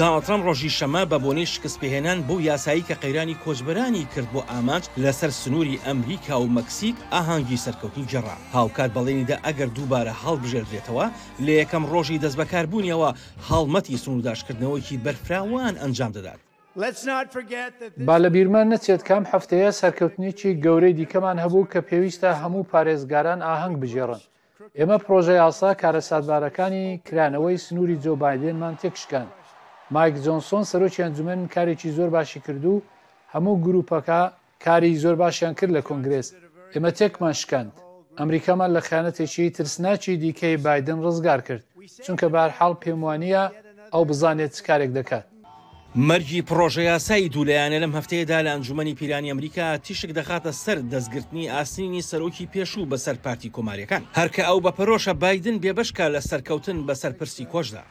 داواترام 0.00 0.42
ڕۆژی 0.46 0.70
شەمە 0.78 1.02
بە 1.10 1.18
بۆنی 1.24 1.46
شکستپێهێنان 1.52 2.18
بۆ 2.28 2.36
یاسایی 2.50 2.84
کە 2.88 2.94
قەیرانی 3.02 3.36
کۆچبەرانی 3.44 4.04
کرد 4.14 4.28
بۆ 4.34 4.40
ئاماج 4.50 4.84
لەسەر 5.04 5.30
سنووری 5.42 5.80
ئەمریکا 5.86 6.36
و 6.42 6.46
مەکسیک 6.56 6.96
ئاهانگی 7.12 7.60
سەرکەوتنی 7.64 8.04
جێڕا 8.10 8.36
هاوکات 8.54 8.90
بەڵێنیدا 8.96 9.36
ئەگەر 9.46 9.68
دووبارە 9.76 10.12
هەڵبژێردرێتەوە 10.24 11.06
لە 11.44 11.52
یەکەم 11.60 11.84
ڕۆژی 11.92 12.20
دەست 12.22 12.36
بەکاربوونیەوە 12.40 13.10
هەڵمەتی 13.48 14.00
سنووداشکردنەوەیکی 14.04 14.96
بەرفراوان 15.04 15.74
ئەنجام 15.82 16.10
دەدات 16.16 16.38
با 18.06 18.16
لە 18.24 18.28
بیرمان 18.34 18.66
نەچێت 18.74 19.02
کام 19.08 19.24
هەفتەیە 19.32 19.70
سەرکەوتنیی 19.80 20.58
گەورەی 20.64 20.96
دیکەمان 21.00 21.38
هەبوو 21.44 21.68
کە 21.72 21.80
پێویستە 21.88 22.30
هەموو 22.42 22.68
پارێزگاران 22.72 23.40
ئاهەنگ 23.48 23.74
بژێڕن 23.82 24.20
ئێمە 24.78 24.98
پرۆژە 25.04 25.34
یاسا 25.42 25.70
کارەسادبارەکانی 25.82 26.84
کرانەوەی 27.06 27.56
سنووری 27.66 28.00
جۆبایدێنمان 28.04 28.74
تێکشکاند 28.82 29.30
مایک 29.94 30.14
جۆنسۆن 30.24 30.64
سەرۆکی 30.70 31.02
ئەنجومەن 31.04 31.40
کارێکی 31.54 31.88
زۆر 31.96 32.08
باشی 32.16 32.40
کردو 32.46 32.74
هەموو 33.34 33.56
گروپەکە 33.66 34.20
کاری 34.64 34.94
زۆر 35.04 35.14
باشیان 35.22 35.54
کرد 35.58 35.72
لە 35.76 35.82
کۆنگرس 35.88 36.28
ئێمە 36.74 36.90
تێکمان 36.98 37.32
شکاند 37.40 37.72
ئەمریکامان 38.20 38.70
لە 38.76 38.80
خیانەتێکی 38.88 39.50
ترسناچی 39.56 40.16
دیکەی 40.22 40.56
بادن 40.64 40.98
ڕزگار 41.04 41.40
کرد 41.48 41.62
چونکە 42.06 42.24
بارحاڵ 42.34 42.72
پێم 42.82 43.00
وانە 43.04 43.44
ئەو 43.92 44.04
بزانێت 44.10 44.52
چ 44.56 44.60
کارێک 44.68 44.90
دەکات 44.98 45.26
مەرجی 46.08 46.40
پرۆژەیاسایی 46.48 47.32
دوولەیانە 47.34 47.78
لەم 47.82 47.92
هەفتەیەدا 47.98 48.38
لە 48.46 48.50
ئەنجومی 48.52 48.94
پیرانی 48.98 49.32
ئەمریکا 49.32 49.66
تیشک 49.84 50.10
دەخاتە 50.18 50.50
سەر 50.64 50.78
دەستگرتنی 50.92 51.50
ئاسینی 51.54 52.02
سەرۆکی 52.10 52.46
پێشوو 52.52 52.86
بەسەر 52.92 53.16
پارتی 53.24 53.52
کۆماریەکان 53.56 54.02
هەرکە 54.18 54.42
ئەو 54.48 54.58
بەپەرۆشە 54.64 55.12
بادن 55.22 55.56
بێبشکە 55.64 56.04
لە 56.14 56.20
سەرکەوتن 56.30 56.78
بە 56.86 56.94
سەرپرسی 57.02 57.44
کۆشدا 57.52 57.82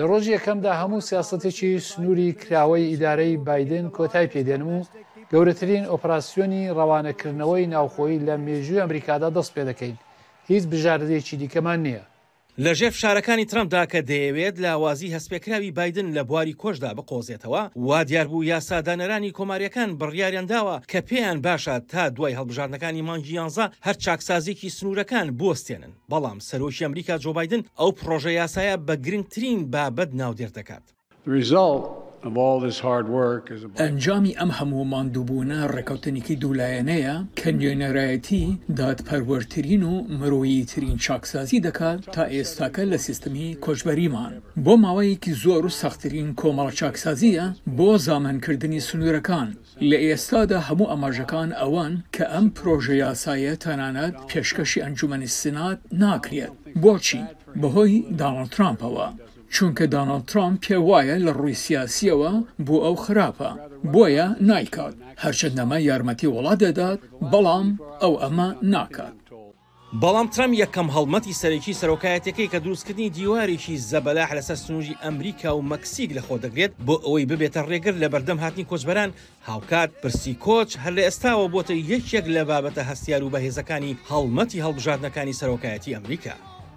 لە 0.00 0.04
ڕۆژی 0.10 0.32
یەکەمدا 0.36 0.72
هەموو 0.80 1.06
سیاستێکی 1.08 1.70
سنووری 1.88 2.36
کراوەی 2.40 2.90
ئیدارەی 2.92 3.40
بادن 3.46 3.84
کۆتای 3.96 4.30
پێدێنم 4.32 4.68
و 4.76 4.86
گەورەترین 5.32 5.84
ئۆپراسسیۆنی 5.90 6.70
ڕەوانەکردنەوەی 6.78 7.70
ناوخۆی 7.74 8.22
لە 8.26 8.34
مێژووی 8.46 8.82
ئەمریکادا 8.84 9.28
دەست 9.36 9.50
پێ 9.54 9.62
دەکەین 9.70 9.96
هیچ 10.50 10.62
بژاردێکی 10.70 11.36
دیکەمان 11.42 11.78
نییە 11.86 12.02
لە 12.62 12.72
ژێف 12.78 12.94
شارەکانی 13.02 13.44
ترامدا 13.50 13.86
کە 13.92 14.00
دەیەوێت 14.10 14.60
لاوازی 14.64 15.12
هەسپێکراوی 15.16 15.74
بادن 15.78 16.06
لە 16.16 16.22
بواری 16.28 16.58
کۆشدا 16.62 16.90
بقۆزێتەوە 16.96 17.62
وا 17.86 18.00
دیاربوو 18.08 18.48
یاسادانەرانی 18.52 19.34
کۆماریەکان 19.38 19.90
بڕیاریان 20.00 20.46
داوە 20.52 20.76
کە 20.90 21.00
پێیان 21.08 21.38
باشە 21.46 21.76
تا 21.92 22.02
دوای 22.16 22.36
هەڵبژاردنەکانی 22.38 23.02
مانگییانزا 23.08 23.66
هەر 23.86 23.94
چاکسازیکی 24.04 24.68
سنوورەکان 24.76 25.28
بستێنن 25.40 25.92
بەڵام 26.10 26.38
سەرۆکی 26.48 26.84
ئەمریکا 26.84 27.14
جۆبایدن 27.24 27.62
ئەو 27.80 27.90
پرۆژە 28.00 28.32
یاسایە 28.42 28.74
بە 28.86 28.94
گرنگترین 29.06 29.60
بابەت 29.74 30.10
ناودێر 30.20 30.50
دەکات. 30.58 30.84
ئەنجامی 33.80 34.32
ئەم 34.40 34.50
هەموو 34.58 34.84
ماندووبوونە 34.94 35.60
ڕێکەوتنیکی 35.74 36.34
دوولایەنەیە 36.42 37.16
کە 37.38 37.48
نوێنەرایەتی 37.58 38.44
دادپەروەرترین 38.78 39.82
و 39.90 39.92
مرۆیی 40.18 40.68
ترین 40.72 40.96
چاکسازی 41.04 41.62
دەکات 41.66 42.00
تا 42.14 42.22
ئێستاکە 42.34 42.82
لە 42.92 42.98
سیستمی 43.06 43.48
کۆچبەریمان 43.64 44.32
بۆ 44.64 44.72
ماوەیەکی 44.84 45.32
زۆر 45.42 45.62
و 45.66 45.74
سەختترین 45.80 46.28
کۆمەڵ 46.40 46.68
چاکسازیە 46.80 47.46
بۆ 47.78 47.88
زامنکردنی 48.06 48.80
سنوورەکان 48.88 49.48
لە 49.90 49.98
ئێستادا 50.06 50.58
هەموو 50.68 50.90
ئەماژەکان 50.92 51.50
ئەوان 51.60 51.92
کە 52.14 52.24
ئەم 52.32 52.46
پرۆژە 52.56 52.94
یاسایە 53.04 53.54
تەنانەت 53.64 54.14
پێشکەشی 54.28 54.82
ئەنجومی 54.84 55.28
سنات 55.40 55.78
ناکرێت 56.02 56.54
بۆچی 56.82 57.22
بەهۆی 57.60 57.96
داڵ 58.20 58.36
ترامپەوە 58.54 59.08
چونکە 59.52 59.86
دانالد 59.86 60.24
ترامپ 60.24 60.60
پێ 60.64 60.76
وایە 60.88 61.16
لە 61.26 61.32
ڕووی 61.36 61.54
سیاسیەوە 61.64 62.30
بۆ 62.66 62.76
ئەو 62.84 62.96
خراپە 63.04 63.50
بۆیە 63.92 64.26
نایکات 64.40 64.94
هەرچەند 65.22 65.54
نەمە 65.60 65.78
یارمەتی 65.88 66.28
وڵات 66.34 66.58
دەدات 66.64 67.00
بەڵام 67.32 67.66
ئەو 68.02 68.12
ئەمە 68.22 68.48
ناکات. 68.72 69.14
بەڵام 70.02 70.28
ترم 70.34 70.52
یەکەم 70.62 70.88
هەڵمەتی 70.94 71.36
سەرەکی 71.40 71.78
سەرۆکایەتەکەی 71.80 72.50
کە 72.52 72.58
دروستکردنی 72.64 73.10
دیوارێکی 73.16 73.78
زەبەلاح 73.90 74.30
لەسەر 74.36 74.56
سنووری 74.64 74.98
ئەمریکا 75.02 75.50
و 75.56 75.62
مەکسیک 75.72 76.10
لە 76.16 76.22
خۆ 76.26 76.34
دەگرێت 76.44 76.72
بۆ 76.86 76.94
ئەوەی 77.04 77.28
ببێتە 77.30 77.60
ڕێگر 77.70 77.94
لە 78.02 78.08
بەردەم 78.12 78.38
هاتنی 78.44 78.68
کۆچبەران 78.70 79.10
هاوکات 79.48 79.90
پرسی 80.02 80.34
کۆچ 80.44 80.70
هەر 80.82 80.92
لە 80.98 81.02
ئێستاوە 81.06 81.46
بۆتە 81.54 81.74
یەکێک 81.92 82.26
لە 82.36 82.42
بابەتە 82.50 82.82
هەستیار 82.90 83.22
و 83.24 83.30
بەهێزەکانی 83.34 83.96
هەڵمەتی 84.10 84.62
هەڵبژاردنەکانی 84.66 85.36
سەرۆکایەتی 85.40 85.94
ئەمریکا. 85.96 86.34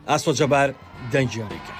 ئاسۆ 0.09 0.31
جەبار 0.39 0.69
دەنجیاریکە. 1.13 1.76